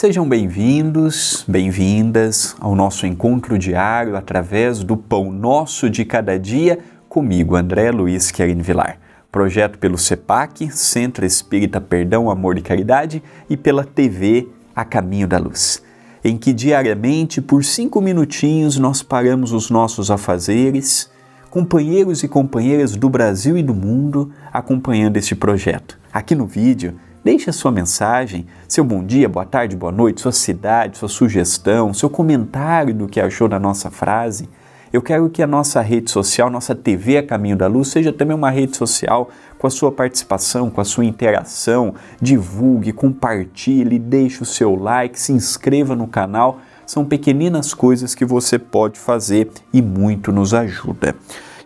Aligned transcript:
Sejam 0.00 0.28
bem-vindos, 0.28 1.44
bem-vindas 1.48 2.54
ao 2.60 2.76
nosso 2.76 3.04
encontro 3.04 3.58
diário 3.58 4.14
através 4.14 4.84
do 4.84 4.96
Pão 4.96 5.32
Nosso 5.32 5.90
de 5.90 6.04
Cada 6.04 6.38
Dia, 6.38 6.78
comigo, 7.08 7.56
André 7.56 7.90
Luiz 7.90 8.30
Querin 8.30 8.62
Vilar. 8.62 9.00
Projeto 9.32 9.76
pelo 9.76 9.98
CEPAC, 9.98 10.70
Centro 10.70 11.26
Espírita 11.26 11.80
Perdão, 11.80 12.30
Amor 12.30 12.56
e 12.56 12.62
Caridade, 12.62 13.20
e 13.50 13.56
pela 13.56 13.82
TV 13.82 14.46
A 14.72 14.84
Caminho 14.84 15.26
da 15.26 15.36
Luz, 15.36 15.82
em 16.22 16.36
que 16.38 16.52
diariamente, 16.52 17.42
por 17.42 17.64
cinco 17.64 18.00
minutinhos, 18.00 18.78
nós 18.78 19.02
paramos 19.02 19.50
os 19.50 19.68
nossos 19.68 20.12
afazeres, 20.12 21.10
companheiros 21.50 22.22
e 22.22 22.28
companheiras 22.28 22.94
do 22.94 23.08
Brasil 23.08 23.58
e 23.58 23.64
do 23.64 23.74
mundo 23.74 24.30
acompanhando 24.52 25.16
este 25.16 25.34
projeto. 25.34 25.98
Aqui 26.12 26.36
no 26.36 26.46
vídeo, 26.46 26.94
Deixe 27.28 27.50
a 27.50 27.52
sua 27.52 27.70
mensagem, 27.70 28.46
seu 28.66 28.82
bom 28.82 29.04
dia, 29.04 29.28
boa 29.28 29.44
tarde, 29.44 29.76
boa 29.76 29.92
noite, 29.92 30.22
sua 30.22 30.32
cidade, 30.32 30.96
sua 30.96 31.10
sugestão, 31.10 31.92
seu 31.92 32.08
comentário 32.08 32.94
do 32.94 33.06
que 33.06 33.20
achou 33.20 33.46
da 33.46 33.58
nossa 33.58 33.90
frase. 33.90 34.48
Eu 34.90 35.02
quero 35.02 35.28
que 35.28 35.42
a 35.42 35.46
nossa 35.46 35.82
rede 35.82 36.10
social, 36.10 36.48
nossa 36.48 36.74
TV 36.74 37.18
a 37.18 37.22
Caminho 37.22 37.54
da 37.54 37.66
Luz, 37.66 37.88
seja 37.88 38.14
também 38.14 38.34
uma 38.34 38.48
rede 38.48 38.78
social 38.78 39.28
com 39.58 39.66
a 39.66 39.70
sua 39.70 39.92
participação, 39.92 40.70
com 40.70 40.80
a 40.80 40.86
sua 40.86 41.04
interação. 41.04 41.92
Divulgue, 42.18 42.94
compartilhe, 42.94 43.98
deixe 43.98 44.42
o 44.42 44.46
seu 44.46 44.74
like, 44.74 45.20
se 45.20 45.30
inscreva 45.30 45.94
no 45.94 46.06
canal. 46.06 46.60
São 46.86 47.04
pequeninas 47.04 47.74
coisas 47.74 48.14
que 48.14 48.24
você 48.24 48.58
pode 48.58 48.98
fazer 48.98 49.50
e 49.70 49.82
muito 49.82 50.32
nos 50.32 50.54
ajuda. 50.54 51.14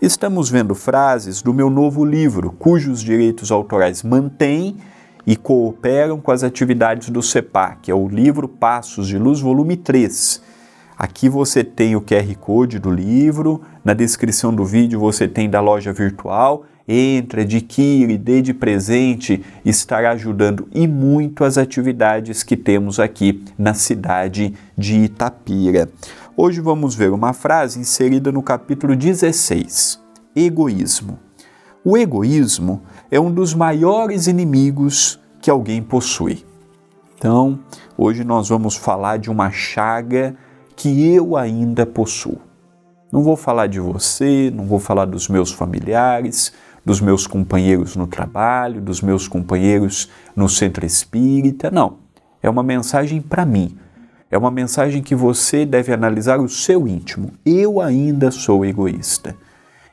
Estamos 0.00 0.48
vendo 0.48 0.74
frases 0.74 1.42
do 1.42 1.52
meu 1.52 1.68
novo 1.68 2.02
livro, 2.02 2.50
cujos 2.50 3.02
direitos 3.02 3.52
autorais 3.52 4.02
mantêm 4.02 4.78
e 5.30 5.36
cooperam 5.36 6.20
com 6.20 6.32
as 6.32 6.42
atividades 6.42 7.08
do 7.08 7.22
CEPA, 7.22 7.76
que 7.80 7.88
é 7.88 7.94
o 7.94 8.08
livro 8.08 8.48
Passos 8.48 9.06
de 9.06 9.16
Luz, 9.16 9.40
volume 9.40 9.76
3. 9.76 10.42
Aqui 10.98 11.28
você 11.28 11.62
tem 11.62 11.94
o 11.94 12.00
QR 12.00 12.34
Code 12.40 12.80
do 12.80 12.90
livro, 12.90 13.60
na 13.84 13.94
descrição 13.94 14.52
do 14.52 14.64
vídeo 14.64 14.98
você 14.98 15.28
tem 15.28 15.48
da 15.48 15.60
loja 15.60 15.92
virtual. 15.92 16.64
Entre, 16.88 17.42
adquire, 17.42 18.18
dê 18.18 18.42
de 18.42 18.52
presente, 18.52 19.40
estará 19.64 20.10
ajudando 20.10 20.66
e 20.74 20.88
muito 20.88 21.44
as 21.44 21.56
atividades 21.56 22.42
que 22.42 22.56
temos 22.56 22.98
aqui 22.98 23.44
na 23.56 23.72
cidade 23.72 24.52
de 24.76 24.96
Itapira. 24.96 25.88
Hoje 26.36 26.60
vamos 26.60 26.96
ver 26.96 27.12
uma 27.12 27.32
frase 27.32 27.78
inserida 27.78 28.32
no 28.32 28.42
capítulo 28.42 28.96
16: 28.96 30.00
Egoísmo. 30.34 31.29
O 31.82 31.96
egoísmo 31.96 32.82
é 33.10 33.18
um 33.18 33.32
dos 33.32 33.54
maiores 33.54 34.26
inimigos 34.26 35.18
que 35.40 35.50
alguém 35.50 35.82
possui. 35.82 36.44
Então, 37.16 37.58
hoje 37.96 38.22
nós 38.22 38.50
vamos 38.50 38.76
falar 38.76 39.18
de 39.18 39.30
uma 39.30 39.50
chaga 39.50 40.36
que 40.76 41.10
eu 41.10 41.38
ainda 41.38 41.86
possuo. 41.86 42.38
Não 43.10 43.22
vou 43.22 43.34
falar 43.34 43.66
de 43.66 43.80
você, 43.80 44.52
não 44.54 44.66
vou 44.66 44.78
falar 44.78 45.06
dos 45.06 45.26
meus 45.26 45.52
familiares, 45.52 46.52
dos 46.84 47.00
meus 47.00 47.26
companheiros 47.26 47.96
no 47.96 48.06
trabalho, 48.06 48.82
dos 48.82 49.00
meus 49.00 49.26
companheiros 49.26 50.10
no 50.36 50.50
centro 50.50 50.84
espírita, 50.84 51.70
não. 51.70 51.96
É 52.42 52.50
uma 52.50 52.62
mensagem 52.62 53.22
para 53.22 53.46
mim. 53.46 53.74
É 54.30 54.36
uma 54.36 54.50
mensagem 54.50 55.02
que 55.02 55.14
você 55.14 55.64
deve 55.64 55.94
analisar 55.94 56.40
o 56.40 56.48
seu 56.48 56.86
íntimo. 56.86 57.32
Eu 57.44 57.80
ainda 57.80 58.30
sou 58.30 58.66
egoísta. 58.66 59.34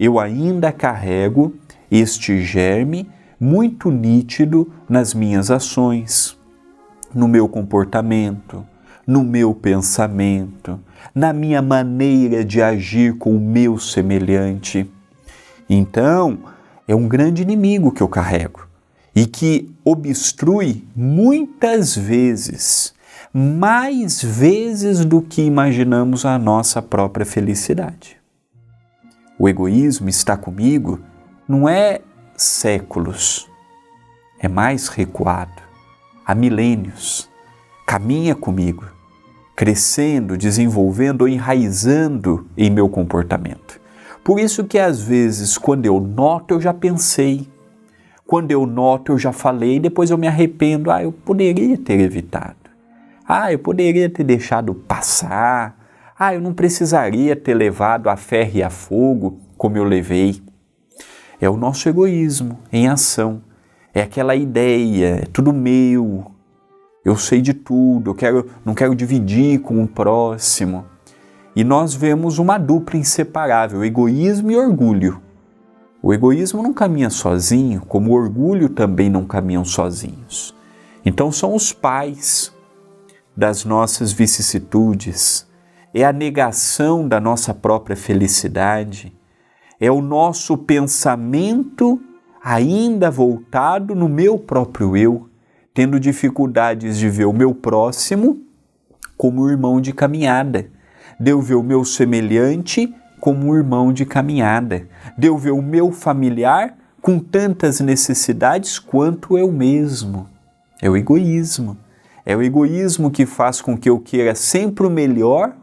Eu 0.00 0.18
ainda 0.18 0.72
carrego 0.72 1.54
este 1.92 2.40
germe 2.40 3.06
muito 3.38 3.90
nítido 3.90 4.72
nas 4.88 5.12
minhas 5.12 5.50
ações, 5.50 6.38
no 7.14 7.28
meu 7.28 7.46
comportamento, 7.46 8.66
no 9.06 9.22
meu 9.22 9.54
pensamento, 9.54 10.80
na 11.14 11.34
minha 11.34 11.60
maneira 11.60 12.42
de 12.42 12.62
agir 12.62 13.18
com 13.18 13.36
o 13.36 13.40
meu 13.40 13.78
semelhante. 13.78 14.90
Então, 15.68 16.38
é 16.88 16.94
um 16.94 17.06
grande 17.06 17.42
inimigo 17.42 17.92
que 17.92 18.02
eu 18.02 18.08
carrego 18.08 18.66
e 19.14 19.26
que 19.26 19.70
obstrui 19.84 20.86
muitas 20.96 21.94
vezes, 21.94 22.94
mais 23.34 24.22
vezes 24.22 25.04
do 25.04 25.20
que 25.20 25.42
imaginamos 25.42 26.24
a 26.24 26.38
nossa 26.38 26.80
própria 26.80 27.26
felicidade. 27.26 28.16
O 29.38 29.46
egoísmo 29.46 30.08
está 30.08 30.38
comigo 30.38 31.00
não 31.52 31.68
é 31.68 32.00
séculos, 32.34 33.46
é 34.40 34.48
mais 34.48 34.88
recuado, 34.88 35.60
há 36.24 36.34
milênios. 36.34 37.30
Caminha 37.86 38.34
comigo, 38.34 38.86
crescendo, 39.54 40.38
desenvolvendo 40.38 41.22
ou 41.22 41.28
enraizando 41.28 42.46
em 42.56 42.70
meu 42.70 42.88
comportamento. 42.88 43.78
Por 44.24 44.40
isso 44.40 44.64
que 44.64 44.78
às 44.78 45.02
vezes, 45.02 45.58
quando 45.58 45.84
eu 45.84 46.00
noto, 46.00 46.54
eu 46.54 46.60
já 46.60 46.72
pensei. 46.72 47.46
Quando 48.26 48.50
eu 48.50 48.64
noto, 48.64 49.12
eu 49.12 49.18
já 49.18 49.30
falei, 49.30 49.78
depois 49.78 50.10
eu 50.10 50.16
me 50.16 50.26
arrependo. 50.26 50.90
Ah, 50.90 51.02
eu 51.02 51.12
poderia 51.12 51.76
ter 51.76 52.00
evitado. 52.00 52.56
Ah, 53.28 53.52
eu 53.52 53.58
poderia 53.58 54.08
ter 54.08 54.24
deixado 54.24 54.74
passar. 54.74 55.76
Ah, 56.18 56.32
eu 56.32 56.40
não 56.40 56.54
precisaria 56.54 57.36
ter 57.36 57.52
levado 57.52 58.08
a 58.08 58.16
ferro 58.16 58.52
e 58.54 58.62
a 58.62 58.70
fogo 58.70 59.38
como 59.58 59.76
eu 59.76 59.84
levei. 59.84 60.40
É 61.42 61.50
o 61.50 61.56
nosso 61.56 61.88
egoísmo 61.88 62.60
em 62.72 62.86
ação. 62.86 63.42
É 63.92 64.00
aquela 64.00 64.36
ideia, 64.36 65.22
é 65.22 65.26
tudo 65.26 65.52
meu. 65.52 66.30
Eu 67.04 67.16
sei 67.16 67.40
de 67.40 67.52
tudo, 67.52 68.10
eu 68.10 68.14
quero, 68.14 68.48
não 68.64 68.76
quero 68.76 68.94
dividir 68.94 69.58
com 69.58 69.82
o 69.82 69.88
próximo. 69.88 70.86
E 71.56 71.64
nós 71.64 71.94
vemos 71.94 72.38
uma 72.38 72.58
dupla 72.58 72.96
inseparável, 72.96 73.84
egoísmo 73.84 74.52
e 74.52 74.56
orgulho. 74.56 75.20
O 76.00 76.14
egoísmo 76.14 76.62
não 76.62 76.72
caminha 76.72 77.10
sozinho, 77.10 77.80
como 77.88 78.12
o 78.12 78.14
orgulho 78.14 78.68
também 78.68 79.10
não 79.10 79.24
caminham 79.24 79.64
sozinhos. 79.64 80.54
Então 81.04 81.32
são 81.32 81.56
os 81.56 81.72
pais 81.72 82.52
das 83.36 83.64
nossas 83.64 84.12
vicissitudes, 84.12 85.44
é 85.92 86.04
a 86.04 86.12
negação 86.12 87.08
da 87.08 87.18
nossa 87.18 87.52
própria 87.52 87.96
felicidade, 87.96 89.12
é 89.82 89.90
o 89.90 90.00
nosso 90.00 90.56
pensamento 90.56 92.00
ainda 92.40 93.10
voltado 93.10 93.96
no 93.96 94.08
meu 94.08 94.38
próprio 94.38 94.96
eu, 94.96 95.28
tendo 95.74 95.98
dificuldades 95.98 96.96
de 96.96 97.08
ver 97.08 97.24
o 97.24 97.32
meu 97.32 97.52
próximo 97.52 98.40
como 99.16 99.50
irmão 99.50 99.80
de 99.80 99.92
caminhada, 99.92 100.68
de 101.18 101.32
eu 101.32 101.40
ver 101.40 101.56
o 101.56 101.64
meu 101.64 101.84
semelhante 101.84 102.94
como 103.18 103.56
irmão 103.56 103.92
de 103.92 104.06
caminhada, 104.06 104.86
de 105.18 105.26
eu 105.26 105.36
ver 105.36 105.50
o 105.50 105.60
meu 105.60 105.90
familiar 105.90 106.78
com 107.00 107.18
tantas 107.18 107.80
necessidades 107.80 108.78
quanto 108.78 109.36
eu 109.36 109.50
mesmo. 109.50 110.28
É 110.80 110.88
o 110.88 110.96
egoísmo. 110.96 111.76
É 112.24 112.36
o 112.36 112.42
egoísmo 112.42 113.10
que 113.10 113.26
faz 113.26 113.60
com 113.60 113.76
que 113.76 113.90
eu 113.90 113.98
queira 113.98 114.36
sempre 114.36 114.86
o 114.86 114.90
melhor 114.90 115.56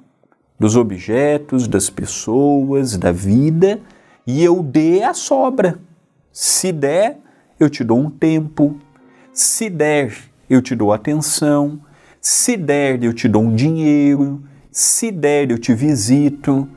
dos 0.59 0.75
objetos, 0.75 1.69
das 1.69 1.89
pessoas, 1.89 2.97
da 2.97 3.13
vida 3.13 3.79
e 4.25 4.43
eu 4.43 4.61
dê 4.61 5.03
a 5.03 5.13
sobra. 5.13 5.79
Se 6.31 6.71
der, 6.71 7.17
eu 7.59 7.69
te 7.69 7.83
dou 7.83 7.99
um 7.99 8.09
tempo. 8.09 8.77
Se 9.33 9.69
der, 9.69 10.15
eu 10.49 10.61
te 10.61 10.75
dou 10.75 10.93
atenção. 10.93 11.79
Se 12.21 12.55
der, 12.55 13.03
eu 13.03 13.13
te 13.13 13.27
dou 13.27 13.43
um 13.43 13.55
dinheiro. 13.55 14.43
Se 14.71 15.11
der, 15.11 15.51
eu 15.51 15.57
te 15.57 15.73
visito. 15.73 16.67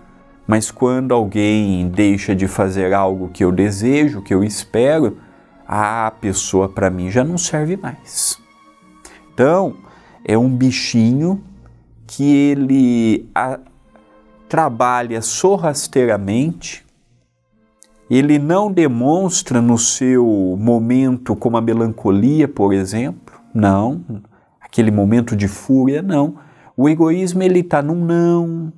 Mas 0.46 0.70
quando 0.70 1.12
alguém 1.14 1.88
deixa 1.88 2.34
de 2.34 2.48
fazer 2.48 2.92
algo 2.92 3.28
que 3.28 3.44
eu 3.44 3.52
desejo, 3.52 4.22
que 4.22 4.34
eu 4.34 4.42
espero, 4.42 5.18
a 5.66 6.12
pessoa 6.20 6.68
para 6.68 6.90
mim 6.90 7.10
já 7.10 7.22
não 7.24 7.38
serve 7.38 7.76
mais. 7.76 8.38
Então, 9.32 9.76
é 10.24 10.36
um 10.36 10.48
bichinho 10.48 11.42
que 12.06 12.24
ele 12.24 13.30
a, 13.34 13.58
trabalha 14.48 15.22
sorrasteiramente 15.22 16.84
ele 18.14 18.38
não 18.38 18.70
demonstra 18.70 19.62
no 19.62 19.78
seu 19.78 20.26
momento 20.60 21.34
como 21.34 21.56
a 21.56 21.62
melancolia, 21.62 22.46
por 22.46 22.74
exemplo, 22.74 23.34
não, 23.54 24.04
aquele 24.60 24.90
momento 24.90 25.34
de 25.34 25.48
fúria, 25.48 26.02
não. 26.02 26.34
O 26.76 26.90
egoísmo 26.90 27.42
ele 27.42 27.60
está 27.60 27.80
num 27.80 28.04
não, 28.04 28.70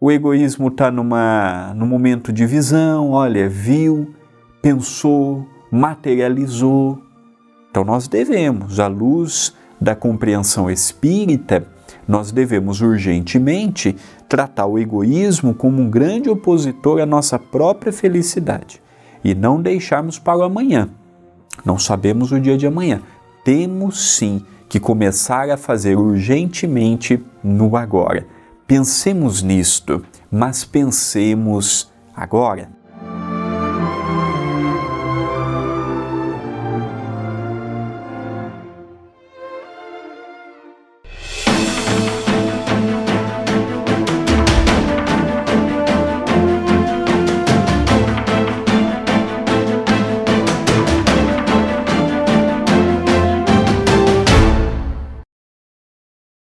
o 0.00 0.08
egoísmo 0.08 0.68
está 0.68 0.88
num 0.88 1.86
momento 1.86 2.32
de 2.32 2.46
visão, 2.46 3.10
olha, 3.10 3.48
viu, 3.48 4.14
pensou, 4.62 5.44
materializou. 5.72 7.02
Então 7.72 7.82
nós 7.82 8.06
devemos, 8.06 8.78
à 8.78 8.86
luz 8.86 9.52
da 9.80 9.96
compreensão 9.96 10.70
espírita, 10.70 11.66
nós 12.06 12.30
devemos 12.30 12.80
urgentemente 12.80 13.96
tratar 14.30 14.66
o 14.66 14.78
egoísmo 14.78 15.52
como 15.52 15.82
um 15.82 15.90
grande 15.90 16.30
opositor 16.30 17.00
à 17.00 17.04
nossa 17.04 17.36
própria 17.36 17.92
felicidade 17.92 18.80
e 19.24 19.34
não 19.34 19.60
deixarmos 19.60 20.20
para 20.20 20.38
o 20.38 20.42
amanhã. 20.44 20.88
Não 21.64 21.76
sabemos 21.76 22.30
o 22.30 22.38
dia 22.38 22.56
de 22.56 22.64
amanhã. 22.64 23.02
Temos 23.44 24.14
sim 24.14 24.46
que 24.68 24.78
começar 24.78 25.50
a 25.50 25.56
fazer 25.56 25.96
urgentemente 25.98 27.20
no 27.42 27.76
agora. 27.76 28.24
Pensemos 28.68 29.42
nisto, 29.42 30.04
mas 30.30 30.64
pensemos 30.64 31.90
agora. 32.14 32.79